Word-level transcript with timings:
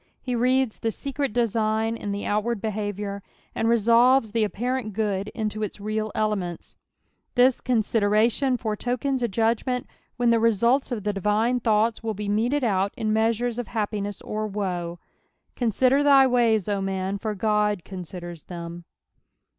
He 0.19 0.33
reada 0.35 0.79
the 0.81 0.89
secret 0.89 1.31
design 1.31 1.95
in 1.95 2.11
the 2.11 2.25
outward 2.25 2.59
behaviour, 2.59 3.21
and 3.53 3.69
resolves 3.69 4.31
the 4.31 4.43
apparent 4.43 4.93
good 4.93 5.27
into 5.35 5.61
its 5.61 5.79
real 5.79 6.11
elements. 6.15 6.75
This 7.35 7.61
consideration 7.61 8.57
foretokens 8.57 9.21
a 9.21 9.27
judg 9.27 9.57
■Dent 9.57 9.85
when 10.17 10.31
the 10.31 10.39
results 10.39 10.91
of 10.91 11.03
the 11.03 11.13
divine 11.13 11.59
tlioughts 11.59 12.01
will 12.01 12.15
be 12.15 12.27
meted 12.27 12.63
out 12.63 12.95
in 12.97 13.13
measures 13.13 13.59
of 13.59 13.67
ba^piness 13.67 14.23
or 14.25 14.47
woe. 14.47 14.97
Consider 15.55 16.01
thy 16.01 16.25
ways, 16.25 16.67
O 16.67 16.81
man, 16.81 17.19
for 17.19 17.35
Qod 17.35 17.83
considers 17.83 18.45
them 18.45 18.85